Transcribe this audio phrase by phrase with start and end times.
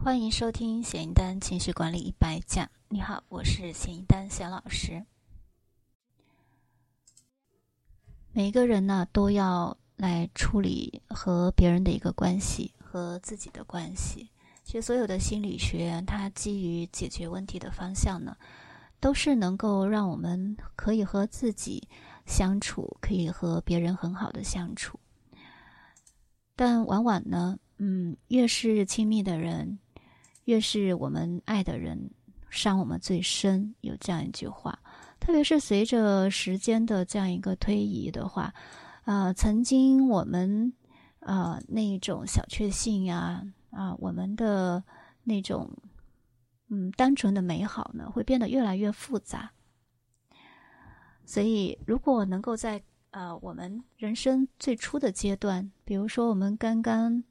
[0.00, 2.70] 欢迎收听咸鱼丹情绪管理一百讲。
[2.88, 5.04] 你好，我是咸鱼丹咸老师。
[8.32, 14.30] 每一个人呢，都要来处理和别人的一个关系和自己的关系。
[14.62, 18.36] 其实，所有的心理学，它基于解决问题的方向呢，
[19.00, 21.88] 都是能够让我们可以和自己
[22.24, 24.98] 相处，可以和别人很好的相处。
[26.54, 29.80] 但往往呢，嗯，越是亲密的人。
[30.48, 32.10] 越是我们爱的人
[32.48, 34.78] 伤我们最深，有这样一句话。
[35.20, 38.54] 特别是随着时间的这样一个推移的话，
[39.04, 40.72] 啊，曾经我们
[41.20, 44.82] 啊那种小确幸呀，啊，我们的
[45.22, 45.70] 那种
[46.68, 49.50] 嗯单纯的美好呢，会变得越来越复杂。
[51.26, 57.22] 所以，如果能够在呃我们人生最初的阶段，比如说我们刚刚。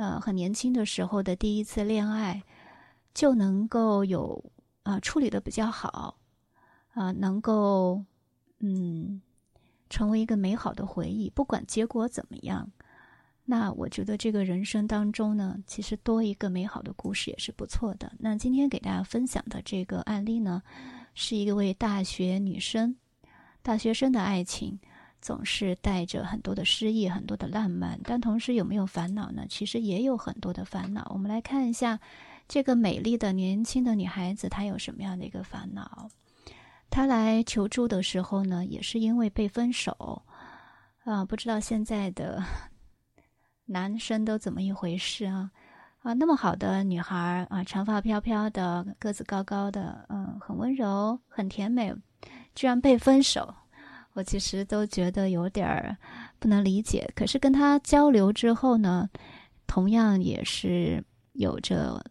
[0.00, 2.40] 呃，很年轻的时候的第一次恋爱，
[3.18, 4.52] 就能够有
[4.84, 6.20] 啊处理的比较好，
[6.90, 8.04] 啊，能够
[8.60, 9.20] 嗯
[9.90, 11.28] 成为一个美好的回忆。
[11.28, 12.70] 不管结果怎么样，
[13.44, 18.12] 那我觉得这个人生当中呢，其实多一个美好的故事也是不错的。
[18.20, 20.62] 那今天给大家分享的这个案例呢，
[21.12, 22.94] 是一位大学女生，
[23.62, 24.78] 大学生的爱情。
[25.20, 29.44] 总是带着很多的诗意，很多的浪漫，但同时有没有烦恼呢？
[29.48, 31.10] 其实也有很多的烦恼。
[31.12, 31.98] 我们来看一下
[32.48, 36.08] 这个美丽的年轻的女孩子，她有什么样的一个烦恼？
[36.90, 40.22] 她来求助的时候呢，也是因为被分手
[41.04, 41.24] 啊。
[41.26, 42.42] 不知道现在的
[43.66, 45.50] 男生都怎么一回事啊？
[46.00, 51.94] 啊，那么好的女孩啊，长发飘飘的，个子高高的，嗯，很温柔，很甜美，
[52.54, 53.54] 居然被分手。
[54.14, 55.96] 我其实都觉得有点儿
[56.38, 59.10] 不能理解，可是跟他交流之后呢，
[59.66, 62.02] 同样也是有着，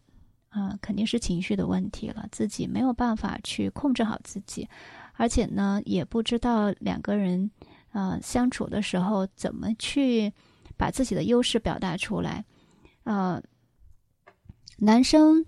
[0.58, 4.68] 啊，肯定是情绪的问题了，自己没有办法去控制好自己，
[5.12, 7.48] 而且呢，也不知道两个人，
[7.92, 10.32] 呃，相处的时候怎么去
[10.76, 12.44] 把自己的优势表达出来，
[13.04, 13.40] 呃，
[14.78, 15.46] 男生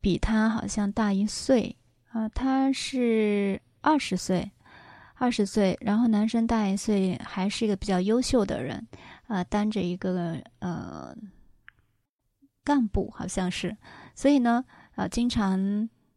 [0.00, 1.76] 比他好像大一岁，
[2.10, 4.50] 啊，他是二十岁。
[5.16, 8.84] 二十岁，然后男生大一岁，还是一个比较优秀的人，
[9.28, 11.14] 啊，当着一个呃
[12.64, 13.76] 干部，好像是，
[14.14, 14.64] 所以呢，
[14.96, 15.58] 呃，经常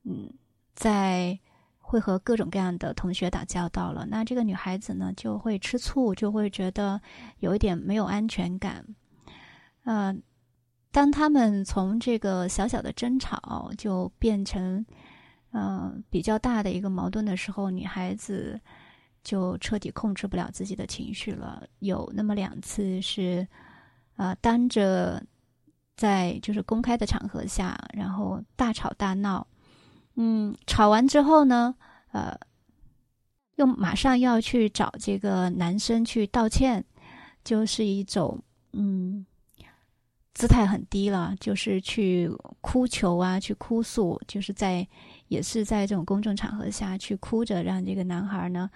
[0.04, 0.34] 嗯，
[0.74, 1.38] 在
[1.80, 4.06] 会和各种各样的同学打交道了。
[4.10, 7.02] 那这个女孩子呢，就会吃醋，就会觉得
[7.40, 8.86] 有一点没有安全感。
[9.84, 10.16] 呃，
[10.92, 14.86] 当他们从这个小小的争吵就变成
[15.52, 18.60] 嗯比较大的一个矛盾的时候，女孩子。
[19.24, 21.62] 就彻底控制不了自己的情绪了。
[21.80, 23.46] 有那么两次是，
[24.16, 25.22] 呃，当着
[25.98, 29.46] 在就是公开的场合下，然后大吵大闹。
[30.16, 31.76] 嗯，吵完之后呢，
[32.12, 32.34] 呃，
[33.56, 36.86] 又马上要去找这个男生去道歉，
[37.44, 38.42] 就是一种
[38.72, 39.26] 嗯，
[40.34, 42.32] 姿态很低了，就是去
[42.62, 44.88] 哭求啊，去哭诉，就是在
[45.28, 48.70] 也是在这种公众场合下去哭着，让这个男孩呢。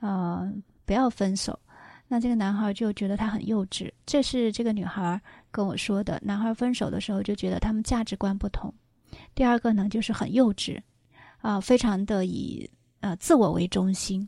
[0.00, 0.52] 呃，
[0.84, 1.58] 不要分手。
[2.06, 6.18] 那这个男孩就觉得他很幼稚，这是这个女孩跟我说的。
[6.24, 8.72] 男孩分手的时候就觉得他们价值观不同。
[9.34, 10.80] 第二个呢，就是很幼稚，
[11.38, 14.26] 啊，非常的以呃自我为中心。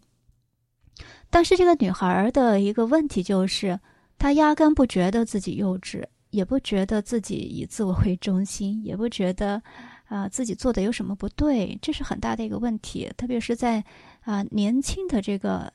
[1.30, 3.78] 但是这个女孩的一个问题就是，
[4.18, 9.62] 她压根不觉得自己幼稚，也不觉得自己以自我为中心，也不觉得
[10.06, 13.84] 啊自己做的有什么不对，这是很大的一个问题，特别是在。
[14.22, 15.72] 啊，年轻的这个，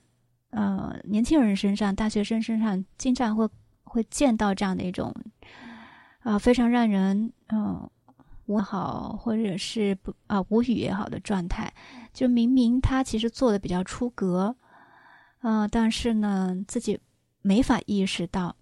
[0.52, 3.50] 呃，年轻人身上，大学生身上，经常会
[3.94, 5.14] 会见到这样的一种，
[6.24, 7.88] 啊，非常让人嗯
[8.48, 11.72] 无好或者是不啊无语也好的状态。
[12.12, 14.56] 就明明他其实做的比较出格，
[15.44, 17.00] 嗯，但是呢，自己
[17.44, 18.56] 没法意识到。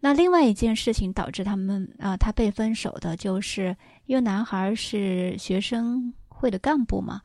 [0.00, 3.74] 那另外一件事情导致他们啊，他被分手的，就是
[4.04, 7.22] 因为男孩是学生会的干部嘛，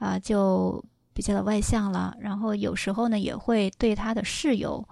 [0.00, 0.84] 啊，就。
[1.14, 4.82] 比较的外向了，然后有时候呢也会对他的室友，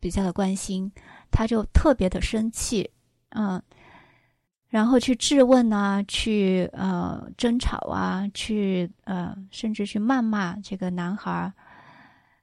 [0.00, 0.90] 比较的关心，
[1.30, 2.90] 他就特别的生气，
[3.30, 3.62] 嗯，
[4.68, 11.52] 然后去质问啊，去呃争吵啊，去呃甚至去谩骂这个男孩，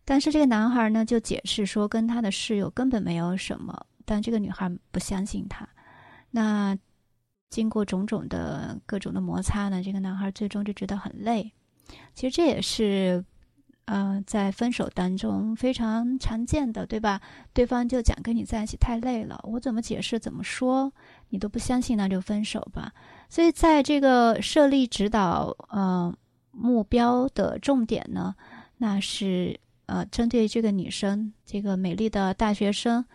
[0.06, 5.68] 但是这个男孩呢就解释说跟他的室友根本没有什么，但这个女孩不相信他，
[6.32, 6.78] 那
[7.50, 11.52] 经过种种的各种的摩擦呢，这个男孩最终就觉得很累。
[12.16, 13.24] 其实这也是，
[13.86, 17.20] 呃，在分手当中非常常见的，对吧？
[17.54, 20.92] 对方就讲跟你在一起太累了，我怎么解释怎么说
[21.30, 22.94] 你都不相信，那就分手吧。
[23.30, 26.14] 所以在这个设立指导呃
[26.52, 28.36] 目标的重点呢，
[28.78, 33.06] 那是呃针对这个女生，这个美丽的大学生，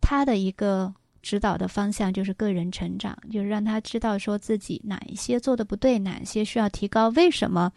[0.00, 0.94] 她的一个。
[1.22, 7.72] 指导的方向就是个人成长，就是让他知道说自己哪一些做的不对，哪一些需要提高，为什么，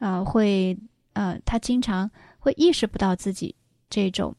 [0.00, 0.78] 啊会
[1.14, 2.08] 呃他经常
[2.38, 3.56] 会意识不到自己
[3.88, 4.36] 这种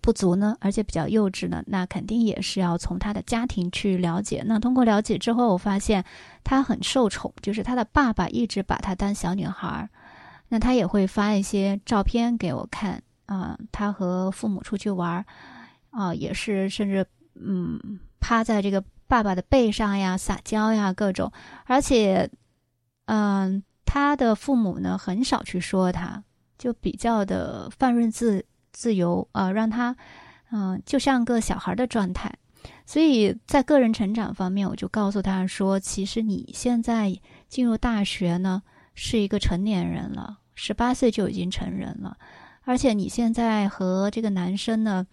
[0.00, 0.56] 不足呢？
[0.60, 1.62] 而且比较幼稚呢？
[1.66, 4.42] 那肯定也是要从他的家庭去了解。
[4.46, 6.04] 那通过了解之后，我发现
[6.44, 9.90] 他很受宠，就是他的爸爸一直把他当小女孩儿，
[10.48, 15.26] 那他也会发一些照片给我看啊，他和父母出去玩儿
[15.90, 17.04] 啊，也是甚至。
[17.38, 21.30] 嗯，趴在这个爸爸的背上呀，撒娇呀，各种，
[21.66, 22.30] 而且，
[23.04, 23.62] 嗯，
[23.96, 26.22] 他的父母呢，很少去说他，
[26.58, 29.96] 就比较的放任自自由啊，让他，
[30.50, 32.30] 嗯，就像个小孩的状态。
[32.84, 37.10] 所以在个人成长方面，我就告诉他说，其实你现在
[37.48, 38.62] 进入大学呢，
[38.92, 42.18] 是一个成年人了，十八岁就已经成人了，
[42.64, 45.06] 而且你现在和这个男生呢。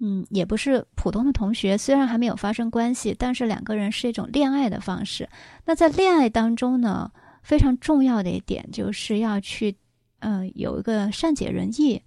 [0.00, 5.28] 嗯，也不是普通的同学，虽然还没有发生关系，但是两个人是一种恋爱的方式。
[5.64, 7.10] 那在恋爱当中呢，
[7.42, 9.76] 非常重要的一点就是要去，
[10.20, 12.02] 嗯，有一个善解人意、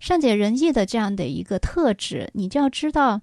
[0.00, 2.30] 善解人意的这样的一个特质。
[2.34, 3.20] 你就要知道，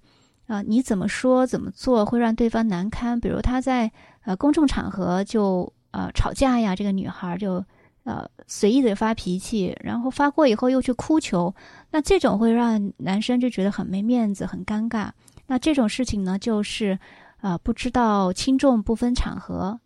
[0.48, 3.20] 啊，你怎么说、怎么做会让对方难堪。
[3.20, 3.92] 比如他在
[4.24, 7.64] 呃公众场合就呃吵架呀，这个女孩就。
[8.04, 11.54] 呃，随意的发脾气，然后发过以后又去哭求，
[11.92, 15.12] 那这种会让男生就觉得很没面子、很尴尬。
[15.46, 16.98] 那这种事情呢，就是
[17.42, 19.80] 呃不知道轻重不分场合，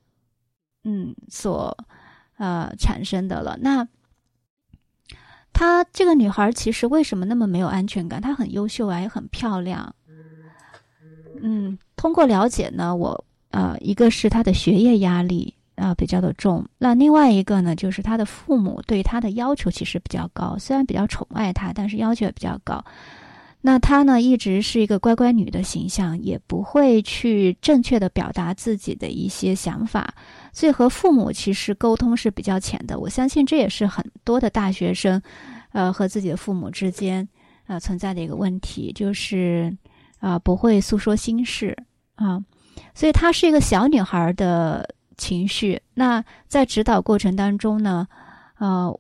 [0.86, 1.78] 嗯，所
[2.38, 3.58] 呃产生的了。
[3.60, 3.86] 那
[5.52, 8.22] 她这个女孩其实为什么那么没有安全感？
[8.22, 9.94] 她很优秀啊，也很漂亮。
[11.42, 15.54] 嗯，通过了解呢，我呃一个是她的学业压力。
[15.76, 16.66] 啊，比较的重。
[16.78, 22.82] 那另外一个呢，就是她的父母对她的要求其实比较高，虽然比较宠爱她，但是要求也比较高。
[23.66, 30.14] 那她呢，一直是一个乖乖女的形象，也不会去正确的表达自己的一些想法，
[30.54, 33.00] 所以和父母其实沟通是比较浅的。
[33.00, 35.20] 我相信这也是很多的大学生，
[35.72, 37.28] 呃，和自己的父母之间，
[37.66, 39.76] 呃，存在的一个问题，就是
[40.20, 41.76] 啊，不会诉说心事
[42.14, 42.40] 啊，
[42.94, 44.88] 所以她是一个小女孩的。
[45.18, 48.06] 情绪，那在指导过程当中呢，
[48.60, 48.94] 呃，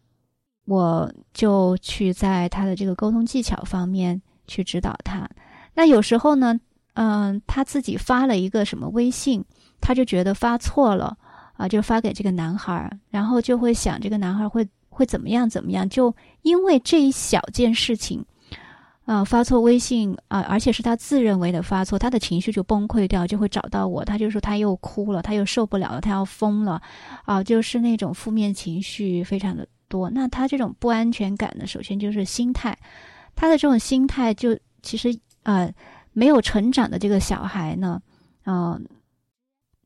[0.63, 5.29] 我就去在他的这个沟通技巧方面去指导他。
[5.73, 6.59] 那有时候呢，
[6.93, 9.43] 嗯，他自己发了一个什么微信，
[9.81, 11.17] 他就觉得发错了
[11.53, 18.25] 啊，就发给这个男孩，然后就会想这个男孩会会怎么样怎么样，就因为这一小件事情。
[19.05, 24.03] 啊，发错微信啊，而且是他自认为的发错，他的情绪就崩溃掉，就会找到我。
[24.03, 26.81] 他就说他又哭了，他又受不了了，他要疯了，
[27.23, 30.09] 啊，就是那种负面情绪非常的多。
[30.09, 32.75] 那他这种不安全感呢，首先就是心态，
[33.35, 35.71] 他的这种心态就其实呃
[36.13, 38.01] 没有成长的这个小孩呢，
[38.45, 38.83] 嗯，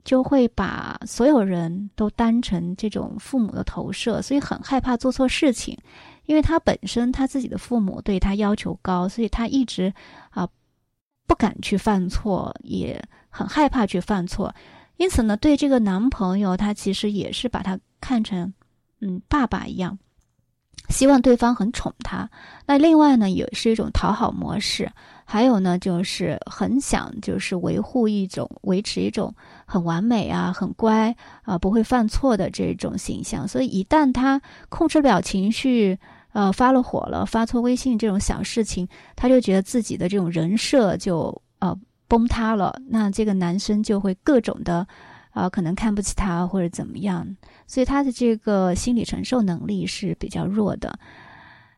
[0.04, 5.78] 就会把所有人都当成这种父母的投射，所以很害怕做错事情。
[6.25, 9.92] 因为他本身他自己的父母对他要求高，所以他一直
[10.30, 10.48] 啊
[11.25, 14.54] 不敢去犯错，也很害怕去犯错。
[14.97, 18.54] 因此呢，对这个男朋友，他其实也是把他看成
[19.00, 19.97] 嗯爸爸一样，
[20.90, 22.30] 希望对方很宠他。
[22.66, 24.92] 那另外呢，也是一种讨好模式。
[25.24, 29.34] 还有呢，就是很想就是维护一种维持一种
[29.66, 33.48] 很完美啊、很乖啊、不会犯错的这种形象。
[33.48, 35.98] 所以一旦他控制不了情绪。
[36.31, 41.76] 呃，发了火了，发错微信这种小事情，他就觉得自己的这种人设就呃
[42.08, 42.80] 崩塌了。
[42.88, 44.88] 那这个男生就会各种的，
[45.31, 47.36] 啊，可能看不起他或者怎么样，
[47.68, 50.98] 所以他的这个心理承受能力是比较弱的。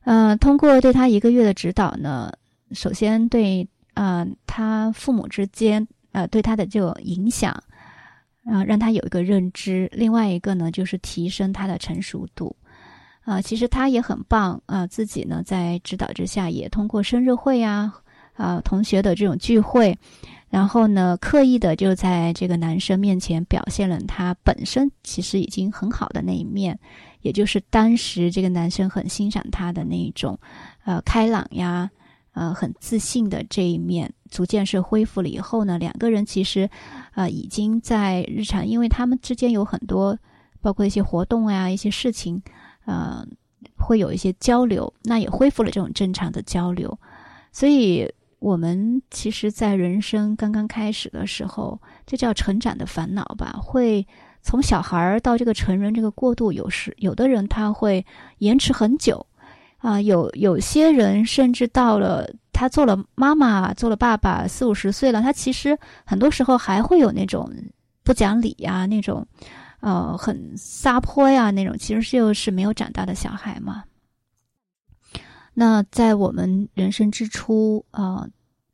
[0.04, 2.32] 嗯，通过对他一个月的指导呢，
[2.72, 7.52] 首先对啊他父母之间呃对他的这种影响，
[8.46, 9.90] 啊让他有一个认知。
[9.94, 12.56] 另外一个呢，就是提升他的成熟度。
[13.24, 17.94] 啊，其实他也很棒啊，自己呢在指导之下，也通过生日会呀，
[18.34, 19.96] 啊同学的这种聚会，
[20.52, 26.78] 然后呢刻意的就在这个男生面前表现了他本身其实已经很好的那一面，
[27.22, 30.38] 也就是当时这个男生很欣赏他的那一种，
[30.84, 31.90] 呃开朗呀，
[32.34, 36.70] 呃很自信的这一面，逐渐是恢复了以后呢，两个人其实，
[37.16, 40.20] 呃已经在日常，因为他们之间有很多，
[40.62, 42.44] 包括一些活动呀，一些事情。
[42.86, 43.24] 呃，
[43.78, 46.98] 会有一些交流，那也恢复了这种正常的交流。
[47.52, 53.56] 所以，我们其实，在人生刚刚开始的时候，这叫成长的烦恼吧？
[53.62, 54.06] 会
[54.42, 58.04] 从小孩儿到这个成人这个过渡，有时有的人他会
[58.40, 59.24] 延迟很久，
[59.78, 67.48] 啊，有有些人甚至到了他做了妈妈、做了爸爸，四五十岁了，他其实很多时候还会有那种
[68.04, 69.26] 不讲理呀，那种。
[69.82, 73.84] 呃，很撒泼呀，那种其实就是没有长大的小孩嘛。
[75.62, 78.28] 那在我们人生之初，呃，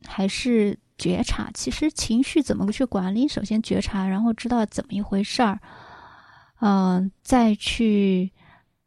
[0.05, 3.27] 还是觉察，其实情绪怎么去管理？
[3.27, 5.59] 首先觉察，然后知道怎么一回事儿，
[6.61, 8.31] 嗯，再去，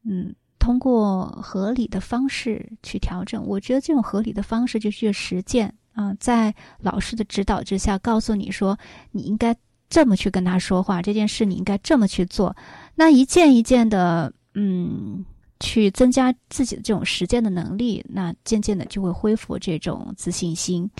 [0.04, 3.44] 嗯，通过合理的方式去调整。
[3.46, 8.78] 我觉得这种合理的方式就去实践啊，在老师的指导之下，告诉你说
[9.10, 9.54] 你应该。
[9.90, 12.54] 这么去跟他说话，这件事你应该这么去做。
[12.94, 15.24] 那一件一件的，嗯，
[15.60, 20.90] 去增加自己的这种实践的能力，那渐渐的就会恢复这种自信心。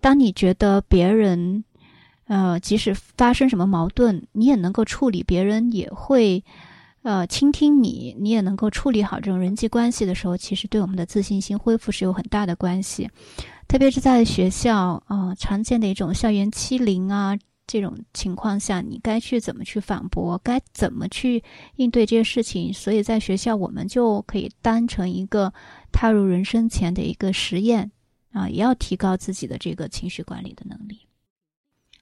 [0.00, 1.62] 当你觉得别人，
[2.26, 6.42] 呃，即使发生什么矛盾，你也能够处理，别人也会，
[7.02, 13.10] 呃，倾听你，你也能够处理好这种人际关系的时候，其实对我们的自信心恢复是有很大的关系。
[13.68, 17.36] 特别是在学校，啊，常见的一种校园欺凌啊。
[17.70, 20.36] 这种情况下，你该去怎么去反驳？
[20.42, 21.44] 该怎么去
[21.76, 22.74] 应对这些事情？
[22.74, 25.54] 所以在学校，我们就可以当成一个
[25.92, 27.92] 踏入人生前的一个实验
[28.32, 30.98] 啊，也要提高自己的这个情绪管理的能力。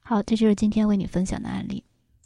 [0.00, 1.84] 好，这就是今天为你分享的案例。